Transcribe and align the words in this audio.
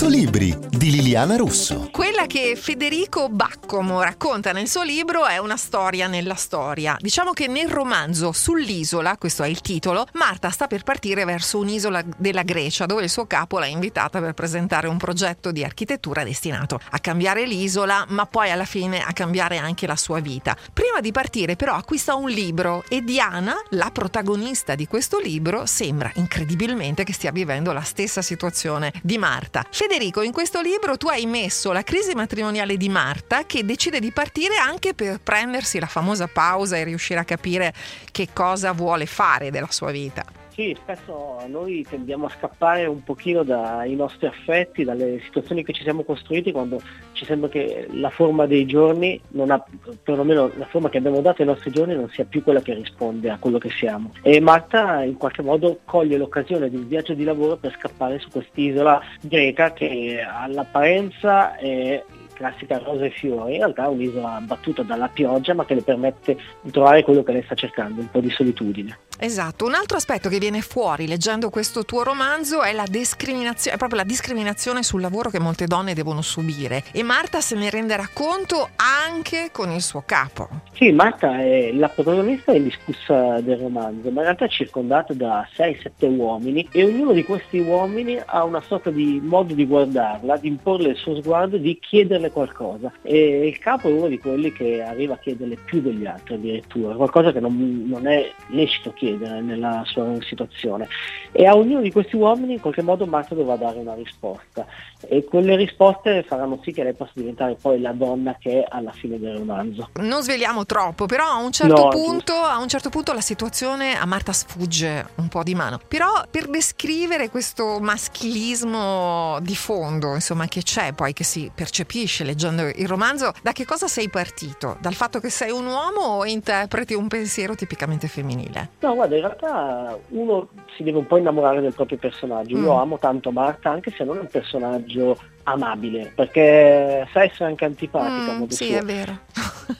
100 0.00 0.16
libri 0.16 0.56
di 0.70 0.92
Liliana 0.92 1.36
Russo. 1.36 1.90
Quella 1.92 2.24
che 2.24 2.56
Federico 2.56 3.28
Baccomo 3.28 4.00
racconta 4.00 4.50
nel 4.50 4.66
suo 4.66 4.82
libro 4.82 5.26
è 5.26 5.36
una 5.36 5.58
storia 5.58 6.06
nella 6.06 6.36
storia. 6.36 6.96
Diciamo 6.98 7.32
che 7.32 7.48
nel 7.48 7.68
romanzo 7.68 8.32
Sull'isola, 8.32 9.18
questo 9.18 9.42
è 9.42 9.48
il 9.48 9.60
titolo, 9.60 10.06
Marta 10.14 10.48
sta 10.48 10.68
per 10.68 10.84
partire 10.84 11.26
verso 11.26 11.58
un'isola 11.58 12.02
della 12.16 12.44
Grecia 12.44 12.86
dove 12.86 13.02
il 13.02 13.10
suo 13.10 13.26
capo 13.26 13.58
l'ha 13.58 13.66
invitata 13.66 14.20
per 14.20 14.32
presentare 14.32 14.88
un 14.88 14.96
progetto 14.96 15.52
di 15.52 15.62
architettura 15.62 16.24
destinato 16.24 16.80
a 16.92 16.98
cambiare 16.98 17.44
l'isola, 17.44 18.06
ma 18.08 18.24
poi 18.24 18.50
alla 18.50 18.64
fine 18.64 19.04
a 19.04 19.12
cambiare 19.12 19.58
anche 19.58 19.86
la 19.86 19.96
sua 19.96 20.20
vita. 20.20 20.56
Prima 20.72 21.00
di 21.00 21.12
partire 21.12 21.56
però 21.56 21.74
acquista 21.74 22.14
un 22.14 22.30
libro 22.30 22.84
e 22.88 23.02
Diana, 23.02 23.54
la 23.72 23.90
protagonista 23.90 24.74
di 24.74 24.86
questo 24.86 25.18
libro, 25.18 25.66
sembra 25.66 26.10
incredibilmente 26.14 27.04
che 27.04 27.12
stia 27.12 27.32
vivendo 27.32 27.72
la 27.72 27.82
stessa 27.82 28.22
situazione 28.22 28.94
di 29.02 29.18
Marta. 29.18 29.62
Federico, 29.70 29.88
in 30.22 30.32
questo 30.32 30.60
libro 30.60 30.96
tu 30.96 31.08
hai 31.08 31.26
messo 31.26 31.72
la 31.72 31.82
crisi 31.82 32.14
matrimoniale 32.14 32.76
di 32.76 32.88
Marta 32.88 33.44
che 33.44 33.64
decide 33.64 33.98
di 33.98 34.12
partire 34.12 34.56
anche 34.56 34.94
per 34.94 35.18
prendersi 35.20 35.80
la 35.80 35.86
famosa 35.86 36.28
pausa 36.28 36.76
e 36.76 36.84
riuscire 36.84 37.18
a 37.18 37.24
capire 37.24 37.74
che 38.12 38.28
cosa 38.32 38.70
vuole 38.70 39.06
fare 39.06 39.50
della 39.50 39.70
sua 39.70 39.90
vita. 39.90 40.39
Sì, 40.50 40.76
spesso 40.78 41.38
noi 41.46 41.86
tendiamo 41.88 42.26
a 42.26 42.30
scappare 42.30 42.84
un 42.86 43.02
pochino 43.04 43.44
dai 43.44 43.94
nostri 43.94 44.26
affetti, 44.26 44.82
dalle 44.82 45.20
situazioni 45.20 45.62
che 45.62 45.72
ci 45.72 45.82
siamo 45.82 46.02
costruiti 46.02 46.50
quando 46.50 46.80
ci 47.12 47.24
sembra 47.24 47.48
che 47.48 47.86
la 47.92 48.10
forma 48.10 48.46
dei 48.46 48.66
giorni 48.66 49.20
non 49.28 49.50
ha, 49.50 49.64
perlomeno 50.02 50.50
la 50.56 50.66
forma 50.66 50.88
che 50.88 50.98
abbiamo 50.98 51.20
dato 51.20 51.42
ai 51.42 51.48
nostri 51.48 51.70
giorni 51.70 51.94
non 51.94 52.10
sia 52.10 52.24
più 52.24 52.42
quella 52.42 52.60
che 52.60 52.74
risponde 52.74 53.30
a 53.30 53.38
quello 53.38 53.58
che 53.58 53.70
siamo. 53.70 54.12
E 54.22 54.40
Marta 54.40 55.04
in 55.04 55.16
qualche 55.16 55.42
modo 55.42 55.78
coglie 55.84 56.16
l'occasione 56.16 56.68
di 56.68 56.76
un 56.76 56.88
viaggio 56.88 57.14
di 57.14 57.24
lavoro 57.24 57.56
per 57.56 57.76
scappare 57.78 58.18
su 58.18 58.28
quest'isola 58.28 59.00
greca 59.20 59.72
che 59.72 60.20
all'apparenza 60.20 61.56
è 61.56 62.02
classica 62.40 62.78
rosa 62.78 63.04
e 63.04 63.10
fiori, 63.10 63.52
in 63.52 63.58
realtà 63.58 63.84
è 63.84 63.88
un'isola 63.88 64.40
battuta 64.42 64.82
dalla 64.82 65.08
pioggia 65.08 65.52
ma 65.52 65.66
che 65.66 65.74
le 65.74 65.82
permette 65.82 66.38
di 66.62 66.70
trovare 66.70 67.02
quello 67.02 67.22
che 67.22 67.32
lei 67.32 67.42
sta 67.42 67.54
cercando, 67.54 68.00
un 68.00 68.10
po' 68.10 68.20
di 68.20 68.30
solitudine. 68.30 68.98
Esatto, 69.22 69.66
un 69.66 69.74
altro 69.74 69.98
aspetto 69.98 70.30
che 70.30 70.38
viene 70.38 70.62
fuori 70.62 71.06
leggendo 71.06 71.50
questo 71.50 71.84
tuo 71.84 72.02
romanzo 72.02 72.62
è 72.62 72.72
la 72.72 72.86
discriminazione, 72.88 73.74
è 73.74 73.78
proprio 73.78 73.98
la 73.98 74.06
discriminazione 74.06 74.82
sul 74.82 75.02
lavoro 75.02 75.28
che 75.28 75.38
molte 75.38 75.66
donne 75.66 75.92
devono 75.92 76.22
subire 76.22 76.82
e 76.92 77.02
Marta 77.02 77.42
se 77.42 77.54
ne 77.54 77.68
renderà 77.68 78.08
conto 78.10 78.70
anche 78.76 79.50
con 79.52 79.70
il 79.72 79.82
suo 79.82 80.04
capo. 80.06 80.48
Sì, 80.72 80.90
Marta 80.92 81.38
è 81.38 81.70
la 81.72 81.90
protagonista 81.90 82.52
indiscussa 82.52 83.40
del 83.40 83.58
romanzo, 83.58 84.10
ma 84.10 84.20
in 84.20 84.26
realtà 84.26 84.46
è 84.46 84.48
circondata 84.48 85.12
da 85.12 85.46
6-7 85.54 86.16
uomini 86.16 86.66
e 86.72 86.84
ognuno 86.84 87.12
di 87.12 87.22
questi 87.22 87.58
uomini 87.58 88.18
ha 88.24 88.42
una 88.44 88.62
sorta 88.62 88.88
di 88.88 89.20
modo 89.22 89.52
di 89.52 89.66
guardarla, 89.66 90.38
di 90.38 90.48
imporle 90.48 90.88
il 90.88 90.96
suo 90.96 91.14
sguardo, 91.16 91.58
di 91.58 91.78
chiederle 91.78 92.29
qualcosa. 92.30 92.92
E 93.02 93.46
il 93.46 93.58
capo 93.58 93.88
è 93.88 93.92
uno 93.92 94.08
di 94.08 94.18
quelli 94.18 94.50
che 94.52 94.82
arriva 94.82 95.14
a 95.14 95.18
chiederle 95.18 95.56
più 95.64 95.80
degli 95.80 96.06
altri 96.06 96.34
addirittura, 96.34 96.94
qualcosa 96.94 97.32
che 97.32 97.40
non, 97.40 97.84
non 97.86 98.06
è 98.06 98.32
lecito 98.48 98.92
chiedere 98.92 99.08
chiedere 99.10 99.40
nella 99.40 99.82
sua 99.86 100.16
situazione. 100.20 100.88
E 101.32 101.46
a 101.46 101.56
ognuno 101.56 101.80
di 101.80 101.92
questi 101.92 102.16
uomini 102.16 102.54
in 102.54 102.60
qualche 102.60 102.82
modo 102.82 103.06
Marta 103.06 103.34
dovrà 103.34 103.56
dare 103.56 103.78
una 103.78 103.94
risposta. 103.94 104.66
E 105.06 105.24
quelle 105.24 105.56
risposte 105.56 106.22
faranno 106.22 106.60
sì 106.62 106.72
che 106.72 106.82
lei 106.82 106.94
possa 106.94 107.12
diventare 107.14 107.56
poi 107.60 107.80
la 107.80 107.92
donna 107.92 108.36
che 108.38 108.62
è 108.62 108.66
alla 108.68 108.92
fine 108.92 109.18
del 109.18 109.38
romanzo. 109.38 109.90
Non 109.94 110.22
sveliamo 110.22 110.66
troppo, 110.66 111.06
però 111.06 111.26
a 111.26 111.36
un 111.36 111.52
certo, 111.52 111.84
no, 111.84 111.88
punto, 111.88 112.34
a 112.34 112.58
un 112.58 112.68
certo 112.68 112.90
punto 112.90 113.12
la 113.12 113.20
situazione 113.20 113.98
a 113.98 114.04
Marta 114.06 114.32
sfugge 114.32 115.06
un 115.16 115.28
po' 115.28 115.42
di 115.42 115.54
mano. 115.54 115.80
Però 115.86 116.24
per 116.30 116.48
descrivere 116.48 117.30
questo 117.30 117.78
maschilismo 117.80 119.38
di 119.40 119.56
fondo, 119.56 120.14
insomma, 120.14 120.46
che 120.46 120.62
c'è 120.62 120.92
poi, 120.92 121.12
che 121.12 121.24
si 121.24 121.50
percepisce 121.54 122.19
leggendo 122.24 122.62
il 122.66 122.88
romanzo, 122.88 123.32
da 123.42 123.52
che 123.52 123.64
cosa 123.64 123.86
sei 123.86 124.08
partito? 124.08 124.76
Dal 124.80 124.94
fatto 124.94 125.20
che 125.20 125.30
sei 125.30 125.50
un 125.50 125.66
uomo 125.66 126.00
o 126.00 126.24
interpreti 126.24 126.94
un 126.94 127.08
pensiero 127.08 127.54
tipicamente 127.54 128.08
femminile? 128.08 128.70
No, 128.80 128.94
guarda, 128.94 129.14
in 129.14 129.20
realtà 129.22 129.98
uno 130.08 130.48
si 130.76 130.82
deve 130.82 130.98
un 130.98 131.06
po' 131.06 131.16
innamorare 131.16 131.60
del 131.60 131.74
proprio 131.74 131.98
personaggio. 131.98 132.56
Io 132.56 132.74
mm. 132.74 132.78
amo 132.78 132.98
tanto 132.98 133.30
Marta, 133.30 133.70
anche 133.70 133.92
se 133.96 134.04
non 134.04 134.16
è 134.16 134.20
un 134.20 134.28
personaggio 134.28 135.18
amabile, 135.44 136.12
perché 136.14 137.08
sa 137.12 137.22
essere 137.22 137.46
anche 137.46 137.64
antipatica. 137.64 138.32
Mm, 138.32 138.44
sì, 138.48 138.66
suo. 138.66 138.78
è 138.78 138.82
vero. 138.82 139.18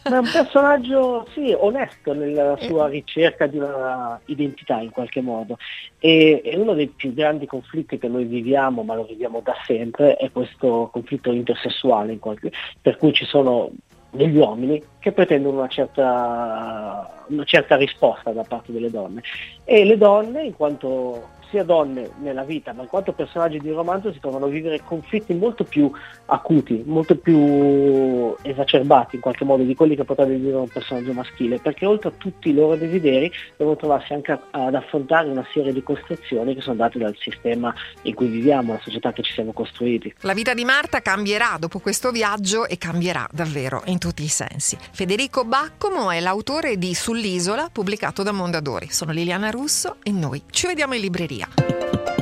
Ma 0.04 0.16
è 0.16 0.18
un 0.18 0.30
personaggio, 0.32 1.26
sì, 1.32 1.54
onesto 1.56 2.12
nella 2.12 2.56
eh. 2.56 2.66
sua 2.66 2.88
ricerca 2.88 3.46
di 3.46 3.58
una 3.58 4.20
identità 4.26 4.80
in 4.80 4.90
qualche 4.90 5.20
modo. 5.20 5.58
E, 5.98 6.40
e 6.44 6.56
uno 6.56 6.74
dei 6.74 6.88
più 6.88 7.12
grandi 7.12 7.46
conflitti 7.46 7.98
che 7.98 8.08
noi 8.08 8.24
viviamo, 8.24 8.82
ma 8.82 8.94
lo 8.94 9.04
viviamo 9.04 9.40
da 9.42 9.54
sempre, 9.66 10.16
è 10.16 10.30
questo 10.30 10.88
conflitto 10.92 11.32
intersessuale, 11.32 12.18
qualche, 12.18 12.50
per 12.80 12.96
cui 12.96 13.12
ci 13.12 13.24
sono 13.24 13.70
degli 14.10 14.36
uomini 14.36 14.82
che 14.98 15.12
pretendono 15.12 15.58
una 15.58 15.68
certa, 15.68 17.24
una 17.28 17.44
certa 17.44 17.76
risposta 17.76 18.32
da 18.32 18.42
parte 18.42 18.72
delle 18.72 18.90
donne 18.90 19.22
e 19.64 19.84
le 19.84 19.96
donne 19.96 20.42
in 20.42 20.56
quanto 20.56 21.38
sia 21.50 21.64
donne 21.64 22.10
nella 22.20 22.44
vita, 22.44 22.72
ma 22.72 22.82
in 22.82 22.88
quanto 22.88 23.12
personaggi 23.12 23.58
di 23.58 23.70
romanzo 23.70 24.12
si 24.12 24.20
trovano 24.20 24.46
a 24.46 24.48
vivere 24.48 24.80
conflitti 24.82 25.34
molto 25.34 25.64
più 25.64 25.90
acuti, 26.26 26.82
molto 26.86 27.16
più 27.16 28.34
esacerbati 28.42 29.16
in 29.16 29.20
qualche 29.20 29.44
modo 29.44 29.62
di 29.62 29.74
quelli 29.74 29.96
che 29.96 30.04
potrebbe 30.04 30.36
vivere 30.36 30.56
un 30.56 30.68
personaggio 30.68 31.12
maschile, 31.12 31.58
perché 31.58 31.86
oltre 31.86 32.08
a 32.10 32.12
tutti 32.16 32.50
i 32.50 32.54
loro 32.54 32.76
desideri 32.76 33.30
devono 33.56 33.76
trovarsi 33.76 34.12
anche 34.12 34.38
ad 34.50 34.74
affrontare 34.74 35.28
una 35.28 35.44
serie 35.52 35.72
di 35.72 35.82
costruzioni 35.82 36.54
che 36.54 36.60
sono 36.60 36.76
date 36.76 36.98
dal 36.98 37.16
sistema 37.18 37.74
in 38.02 38.14
cui 38.14 38.28
viviamo, 38.28 38.72
la 38.72 38.80
società 38.82 39.12
che 39.12 39.22
ci 39.22 39.32
siamo 39.32 39.52
costruiti. 39.52 40.14
La 40.20 40.34
vita 40.34 40.54
di 40.54 40.64
Marta 40.64 41.00
cambierà 41.00 41.56
dopo 41.58 41.78
questo 41.80 42.10
viaggio 42.10 42.66
e 42.66 42.78
cambierà 42.78 43.26
davvero 43.32 43.82
in 43.86 43.98
tutti 43.98 44.22
i 44.22 44.28
sensi. 44.28 44.78
Federico 44.92 45.44
Baccomo 45.44 46.10
è 46.10 46.20
l'autore 46.20 46.78
di 46.78 46.94
Sull'isola, 46.94 47.68
pubblicato 47.72 48.22
da 48.22 48.32
Mondadori. 48.32 48.88
Sono 48.90 49.12
Liliana 49.12 49.50
Russo 49.50 49.96
e 50.02 50.10
noi 50.10 50.42
ci 50.50 50.66
vediamo 50.66 50.94
in 50.94 51.00
libreria. 51.00 51.39
tida. 51.46 52.19